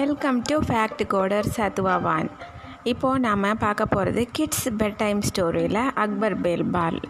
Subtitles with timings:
[0.00, 2.28] Welcome to fact coder சத்துவாவான்
[2.82, 7.02] இப்போது நாம் பார்க்க போகிறது கிட்ஸ் பெட் டைம் ஸ்டோரியில் அக்பர் பீர்பால்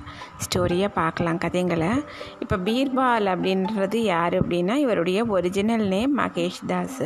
[0.45, 2.05] ஸ்டோரியை பார்க்கலாம் கதைங்களை
[2.41, 7.03] இப்போ பீர்பால் அப்படின்றது யார் அப்படின்னா இவருடைய ஒரிஜினல் நேம் மகேஷ் தாஸ்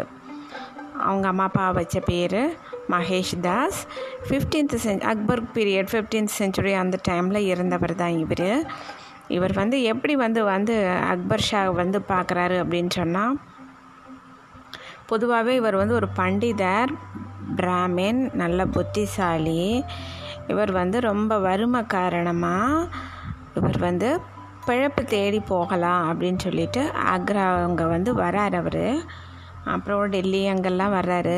[0.98, 2.56] அவங்க அம்மா அப்பா வச்ச பேர்
[2.90, 3.86] மகேஷ் தாஸ்
[4.28, 8.72] ஃபிஃப்டீன்த் சென் அக்பர் பீரியட் ஃபிஃப்டீன்த் செஞ்சுரி அந்த டைமில் இருந்தவர் தான் இவர்.
[9.28, 13.36] இவர் வந்து எப்படி வந்து வந்து அக்பர் ஷா வந்து பார்க்குறாரு அப்படின்னு சொன்னால்
[15.14, 16.92] பொதுவாகவே இவர் வந்து ஒரு பண்டிதர்
[17.58, 19.64] பிராமின் நல்ல புத்திசாலி.
[20.52, 22.88] இவர் வந்து ரொம்ப வறுமை காரணமாக
[23.58, 24.08] இவர் வந்து
[24.66, 26.82] பிழப்பு தேடி போகலாம் அப்படின்னு சொல்லிட்டு
[27.14, 28.86] ஆக்ரா அங்கே வந்து வரார் அவர்.
[29.72, 31.36] அப்புறம் டெல்லி அங்கெல்லாம் வர்றாரு.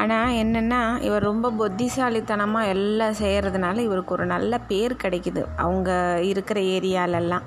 [0.00, 5.44] ஆனால் என்னென்னா இவர் ரொம்ப புத்திசாலித்தனமாக எல்லாம் செய்கிறதுனால இவருக்கு ஒரு நல்ல பேர் கிடைக்குது.
[5.64, 5.90] அவங்க
[6.32, 7.46] இருக்கிற ஏரியாலெல்லாம்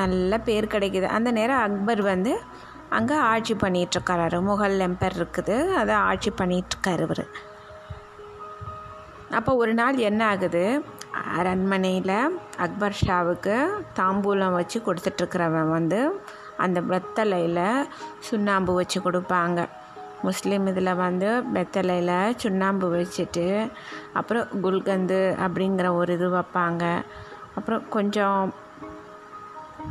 [0.00, 1.06] நல்ல பேர் கிடைக்குது.
[1.18, 2.34] அந்த நேரம் அக்பர் வந்து
[2.90, 5.56] அங்கே ஆட்சி பண்ணிகிட்ருக்காரு முகல் எம்பர் இருக்குது.
[5.74, 7.24] அதை ஆட்சி பண்ணிகிட்ருக்காரு இவர்.
[9.30, 10.84] அப்போ ஒரு நாள் என்ன ஆகுது?
[11.38, 13.56] அரண்மனையில் அக்பர் ஷாவுக்கு
[13.96, 16.20] தாம்பூலம் வச்சு கொடுத்துட்ருக்கிறவன் வந்து
[16.56, 17.86] அந்த வெத்தலையில்
[18.18, 19.66] சுண்ணாம்பு வச்சு கொடுப்பாங்க.
[20.22, 23.70] முஸ்லீம் இதில் வந்து வெத்தலையில் சுண்ணாம்பு வச்சுட்டு
[24.12, 26.84] அப்புறம் குல்கந்து அப்படிங்கிற ஒரு இது வைப்பாங்க.
[27.54, 28.54] அப்புறம் கொஞ்சம்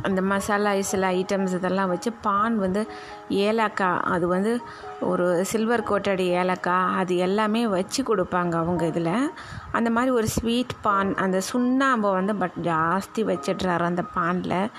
[0.02, 2.86] அந்த மசாலா சில ஐட்டம்ஸ் இதெல்லாம் வச்சு பான் வந்து
[3.28, 4.60] ஏலக்காய் அது வந்து
[5.00, 9.32] ஒரு சில்வர் கோட்டடி ஏலக்காய் அது எல்லாமே வச்சு கொடுப்பாங்க அவங்க இதில்.
[9.72, 14.70] அந்த மாதிரி ஒரு ஸ்வீட் பான் அந்த சுண்ணாம்பை வந்து பட் ஜாஸ்தி வச்சிடுறாரு அந்த பானில்.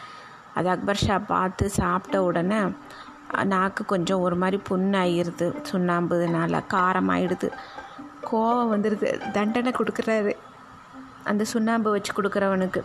[0.54, 2.62] அது அக்பர் ஷா பார்த்து சாப்பிட்ட உடனே
[3.44, 7.50] நாக்கு கொஞ்சம் ஒரு மாதிரி புண்ணாயிருது சுண்ணாம்புனால காரமாயிடுது.
[8.32, 10.36] கோவம் வந்துடுது தண்டனை கொடுக்குறாரு.
[11.24, 12.84] அந்த சுண்ணாம்பு வச்சு கொடுக்குறவனுக்கு.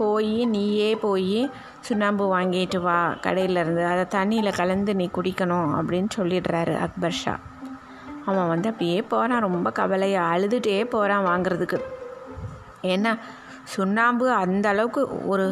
[0.00, 1.40] போய் நீயே போய்
[1.80, 3.84] சுண்ணாம்பு வாங்கிட்டு வா கடையிலேருந்து.
[3.92, 7.34] அதை தண்ணியில் கலந்து நீ குடிக்கணும் அப்படின்னு சொல்லிடுறாரு அக்பர் ஷா.
[8.26, 11.78] அவன் வந்து அப்படியே போகிறான் ரொம்ப கவலையாக அழுதுகிட்டே போகிறான் வாங்குறதுக்கு.
[12.82, 13.12] ஏன்னா
[13.64, 15.02] சுண்ணாம்பு அந்த அளவுக்கு
[15.32, 15.46] ஒரு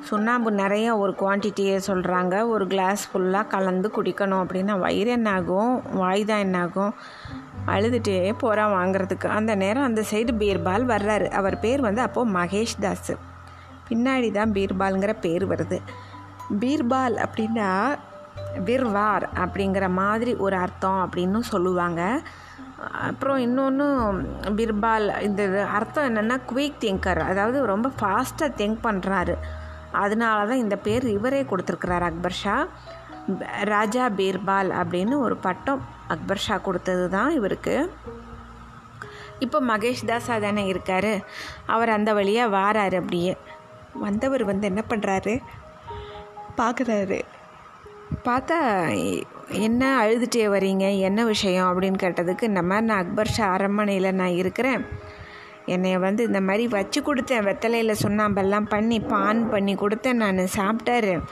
[0.00, 5.72] சுண்ணாம்பு நிறைய ஒரு குவான்டிட்டியை சொல்கிறாங்க ஒரு கிளாஸ் ஃபுல்லாக கலந்து குடிக்கணும் அப்படின்னா வயிறு என்னாகும்?
[5.92, 6.92] வாய் தான் என்னாகும்?
[7.66, 9.26] அழுதுகிட்டே போகிறான் வாங்குறதுக்கு.
[9.38, 11.26] அந்த நேரம் அந்த சைடு பீர்பால் வர்றாரு.
[11.40, 13.12] அவர் பேர் வந்து அப்போது மகேஷ் தாஸ்
[13.88, 15.78] பின்னாடி தான் பீர்பால்ங்கிற பேர் வருது.
[16.60, 17.70] பீர்பால் அப்படின்னா
[18.66, 22.02] பிர்வார் அப்படிங்கிற மாதிரி ஒரு அர்த்தம் அப்படின்னு சொல்லுவாங்க.
[23.08, 23.86] அப்புறம் இன்னொன்று
[24.58, 25.42] பிர்பால் இந்த
[25.76, 29.34] அர்த்தம் என்னென்னா குயிக் திங்கர் அதாவது ரொம்ப ஃபாஸ்ட்டாக திங்க் பண்ணுறாரு
[30.02, 32.56] அதனால தான் இந்த பேர் இவரே கொடுத்துருக்குறாரு அக்பர் ஷா.
[33.72, 37.76] ராஜா பீர்பால் அப்படின்னு ஒரு பட்டம் அக்பர் ஷா கொடுத்தது தான் இவருக்கு.
[39.44, 41.12] இப்போ மகேஷ் தாஸா தானே இருக்கார்.
[41.74, 43.34] அவர் அந்த வழியாக வாரார் அப்படியே.
[43.94, 45.38] வந்தவர் வந்து என்ன பண்ணுறாரு
[46.56, 47.20] பார்க்குறாரு
[48.24, 48.58] பார்த்தா
[49.48, 50.98] என்ன அழுதுகிட்டே வரீங்க?
[50.98, 51.66] என்ன விஷயம்?
[51.66, 54.86] அப்படின்னு கேட்டதுக்கு இந்த மாதிரி நான் அக்பர் ஷா அரண்மனையில் நான் இருக்கிறேன்.
[55.66, 57.44] என்னை வந்து இந்த மாதிரி வச்சு கொடுத்தேன்.
[57.44, 60.36] வெத்தலையில் சுண்ணாம்பெல்லாம் பண்ணி பான் பண்ணி கொடுத்தேன் நான்.
[60.36, 61.22] சாப்பிட்டாரு.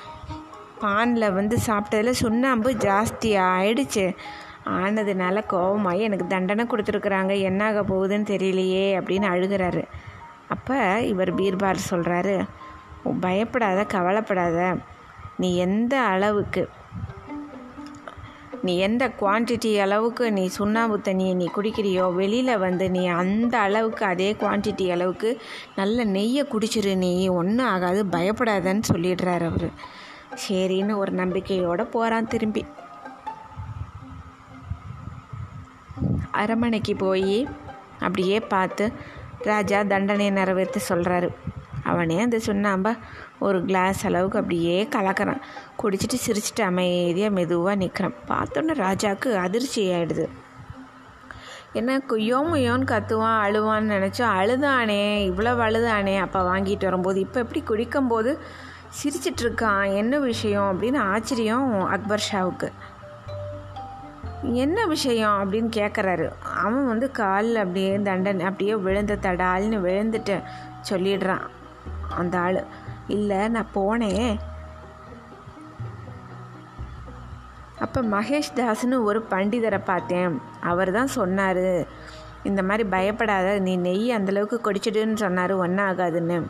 [0.81, 4.17] பானில் வந்து சாப்பிட்டதில் சுண்ணாம்பு ஜாஸ்தியாக ஆயிடுச்சு.
[4.65, 7.33] ஆனதுனால கோபமாகி எனக்கு தண்டனை கொடுத்துருக்குறாங்க.
[7.51, 9.85] என்னாக போகுதுன்னு தெரியலையே அப்படின்னு அழுகிறாரு.
[10.49, 12.37] அப்போ இவர் பீர்பால் சொல்கிறாரு
[13.21, 14.77] பயப்படாத கவலைப்படாத
[15.37, 16.69] நீ எந்த அளவுக்கு
[18.63, 24.33] நீ எந்த குவான்டிட்டி அளவுக்கு நீ சுண்ணாம்பு தண்ணியை நீ குடிக்கிறியோ வெளியில் வந்து நீ அந்த அளவுக்கு அதே
[24.33, 25.31] குவான்டிட்டி அளவுக்கு
[25.77, 29.69] நல்ல நெய்யை குடிச்சிரு நீ ஒன்றும் ஆகாது பயப்படாதன்னு சொல்லிடுறார் அவர்.
[30.49, 32.65] சரின்னு ஒரு நம்பிக்கையோடு போகிறான் திரும்பி.
[36.31, 37.39] அரமனைக்கு போய்
[37.99, 38.93] அப்படியே பார்த்து
[39.43, 41.29] ராஜா தண்டனையை நிறைவேற்றி சொல்கிறாரு
[41.85, 42.99] அவனே அந்த சுண்ணாம்ப
[43.39, 45.41] ஒரு கிளாஸ் அளவுக்கு அப்படியே கலக்கிறான்.
[45.83, 50.29] குடிச்சிட்டு சிரிச்சிட்டு அமைதியாக மெதுவாக நிற்கிறான் பார்த்தோன்னே ராஜாவுக்கு அதிர்ச்சி ஆகிடுது
[51.73, 58.39] என்ன குய்யோ முய்யோன்னு கத்துவான் அழுவான்னு நினச்சோம் அழுதானே இவ்வளோ அழுதானே அப்போ வாங்கிட்டு வரும்போது இப்போ எப்படி குடிக்கும்போது?
[59.03, 60.81] சிரிச்சிட்ருக்கான் என்ன விஷயம்?
[60.81, 62.71] அப்படின்னு ஆச்சரியம் அக்பர் ஷாவுக்கு.
[64.53, 70.43] என்ன விஷயம் அப்படின்னு கேட்குறாரு அவன் வந்து காலில் அப்படியே தண்டன் அப்படியே விழுந்த தடால்னு விழுந்துட்டு
[70.91, 71.47] சொல்லிடுறான்
[72.17, 72.65] அந்த ஆள்.
[73.07, 74.37] இல்லை நான் போனேன்.
[77.79, 80.41] அப்போ மகேஷ் தாஸ்னு ஒரு பண்டிதரை பார்த்தேன்.
[80.61, 81.87] அவர் தான் சொன்னார்
[82.43, 86.43] இந்த மாதிரி பயப்படாத நீ நெய் அந்தளவுக்கு குடிச்சிடுன்னு சொன்னார் ஒன்றும் ஆகாதுன்னு.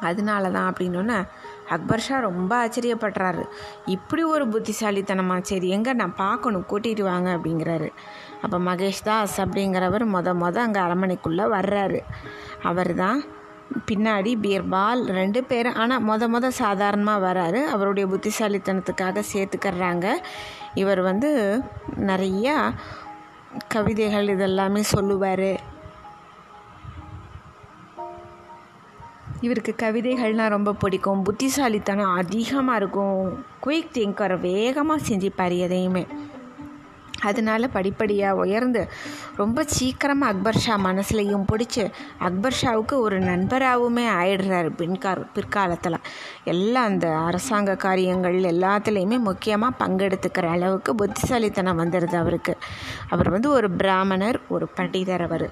[0.00, 1.26] அதனால தான் அப்படின்னோன்னே
[1.68, 3.44] அக்பர் ஷா ரொம்ப ஆச்சரியப்படுறாரு.
[3.84, 5.42] இப்படி ஒரு புத்திசாலித்தனமா?
[5.42, 7.88] சரி எங்கே நான் பார்க்கணும் கூட்டிகிட்டு வாங்க அப்படிங்கிறாரு.
[8.42, 12.00] அப்போ மகேஷ் தாஸ் அப்படிங்கிறவர் மொத மொதல் அங்கே அரண்மனைக்குள்ளே வர்றாரு.
[12.62, 13.24] அவர் தான்
[13.90, 17.64] பின்னாடி பீர்பால் ரெண்டு பேரும் ஆனால் மொத மொத சாதாரணமாக வராரு.
[17.64, 20.06] அவருடைய புத்திசாலித்தனத்துக்காக சேர்த்துக்கறாங்க.
[20.74, 21.62] இவர் வந்து
[22.10, 22.74] நிறையா
[23.68, 25.72] கவிதைகள் இதெல்லாமே சொல்லுவார்.
[29.44, 31.24] இவருக்கு கவிதைகள்னால் ரொம்ப பிடிக்கும்.
[31.26, 33.18] புத்திசாலித்தனம் அதிகமாக இருக்கும்.
[33.64, 36.04] குயிக் திங்கர் வேகமாக சிந்திப்பார் எதையுமே.
[37.28, 38.80] அதனால படிப்படியாக உயர்ந்து
[39.40, 41.84] ரொம்ப சீக்கிரமாக அக்பர் ஷா மனசுலையும் பிடிச்சி
[42.28, 45.98] அக்பர் ஷாவுக்கு ஒரு நண்பராகவுமே ஆயிடுறாரு பின்கார் பிற்காலத்தில்.
[46.52, 52.54] எல்லாம் அந்த அரசாங்க காரியங்கள் எல்லாத்துலேயுமே முக்கியமாக பங்கெடுத்துக்கிற அளவுக்கு புத்திசாலித்தனம் வந்துடுது அவருக்கு.
[53.14, 55.48] அவர் வந்து ஒரு பிராமணர் ஒரு பண்டிதர் அவர்.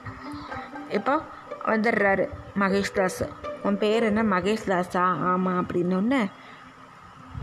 [0.98, 1.16] இப்போ
[1.72, 2.26] வந்துடுறாரு
[2.60, 3.24] மகேஷ் தாஸ்.
[3.62, 4.23] உன் பேர் என்ன?
[4.23, 5.05] மகேஷ் தாஸா?
[5.32, 6.31] ஆமாம் அப்படின்னொன்னே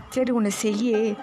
[0.09, 1.17] சரி உன்னை செய்யே.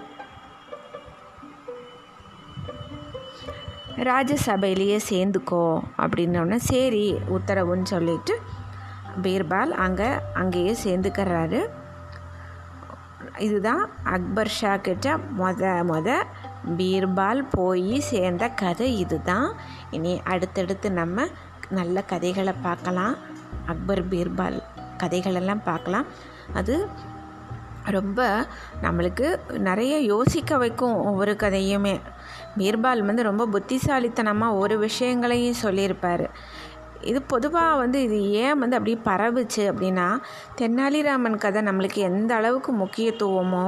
[3.97, 5.65] ராஜசபையிலேயே சேர்ந்துக்கோ
[5.99, 8.35] அப்படின்னோடனே சரி உத்தரவுன்னு சொல்லிட்டு
[9.23, 11.61] பீர்பால் அங்கே அங்கேயே சேர்ந்துக்கிறாரு.
[13.39, 16.11] இதுதான் அக்பர் ஷா கிட்ட மொத மொத
[16.77, 18.99] பீர்பால் போய் சேர்ந்த கதை.
[18.99, 19.49] இதுதான்.
[19.91, 21.27] இனி அடுத்தடுத்து நம்ம
[21.69, 23.17] நல்ல கதைகளை பார்க்கலாம்.
[23.67, 24.59] அக்பர் பீர்பால்.
[24.99, 26.07] கதைகளெல்லாம் பார்க்கலாம்.
[26.53, 26.89] அது
[27.85, 28.21] ரொம்ப
[28.83, 29.27] நம்மளுக்கு
[29.59, 32.01] நிறைய யோசிக்க வைக்கும் ஒவ்வொரு கதையுமே.
[32.59, 36.27] பீர்பால் வந்து ரொம்ப புத்திசாலித்தனமாக ஒரு விஷயங்களையும் சொல்லியிருப்பார்.
[37.01, 40.07] இது பொதுவாக வந்து இது ஏன் வந்து அப்படியே பரவுச்சு அப்படின்னா
[40.61, 43.67] தென்னாலிராமன் கதை நம்மளுக்கு எந்த அளவுக்கு முக்கியத்துவமோ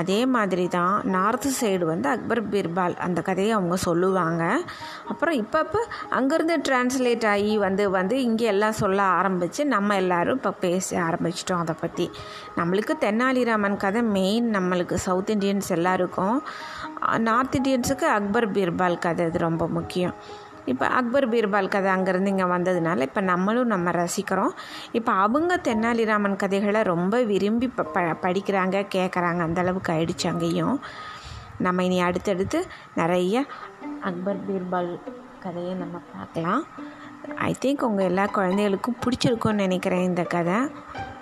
[0.00, 4.42] அதே மாதிரி தான் நார்த்து சைடு வந்து அக்பர் பீர்பால் அந்த கதையை அவங்க சொல்லுவாங்க.
[5.12, 5.80] அப்புறம் இப்போ இப்போ
[6.18, 11.76] அங்கேருந்து டிரான்ஸ்லேட் ஆகி வந்து வந்து இங்கே எல்லாம் சொல்ல ஆரம்பித்து நம்ம எல்லோரும் இப்போ பேச ஆரம்பிச்சிட்டோம் அதை
[11.80, 12.06] பற்றி
[12.58, 16.38] நம்மளுக்கு தென்னாலிராமன் கதை மெயின் நம்மளுக்கு சவுத் இண்டியன்ஸ் எல்லாருக்கும்
[17.28, 20.14] நார்த் இண்டியன்ஸுக்கு அக்பர் பீர்பால் கதை இது ரொம்ப முக்கியம்.
[20.72, 24.54] இப்போ அக்பர் பீர்பால் கதை அங்கேருந்து இங்கே வந்ததுனால இப்போ நம்மளும் நம்ம ரசிக்கிறோம்.
[24.98, 30.78] இப்போ அவங்க தென்னாலிராமன் கதைகளை ரொம்ப விரும்பி ப ப படிக்கிறாங்க கேட்குறாங்க அந்தளவுக்கு ஆயிடுச்சு அங்கேயும்.
[31.66, 32.60] நம்ம இனி அடுத்தடுத்து
[33.00, 33.44] நிறைய
[34.10, 34.92] அக்பர் பீர்பால்
[35.44, 36.62] கதையை நம்ம பார்க்கலாம்.
[37.48, 40.58] ஐ திங்க் உங்கள் எல்லா குழந்தைகளுக்கும் பிடிச்சிருக்கும்னு நினைக்கிறேன் இந்த கதை.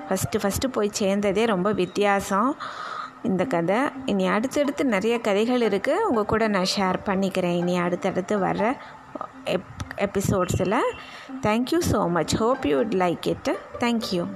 [0.06, 2.50] ஃபஸ்ட்டு ஃபஸ்ட்டு போய் சேர்ந்ததே ரொம்ப வித்தியாசம்
[3.29, 3.79] இந்த கதை.
[4.11, 7.59] இனி அடுத்தடுத்து நிறைய கதைகள் இருக்குது உங்கள் கூட நான் ஷேர் பண்ணிக்கிறேன்.
[7.62, 8.65] இனி அடுத்தடுத்து வர்ற
[9.47, 9.65] Episode,
[9.99, 10.61] episodes.
[10.61, 10.83] Ella.
[11.43, 12.33] Thank you so much.
[12.33, 13.49] Hope you would like it.
[13.81, 14.29] Thank you.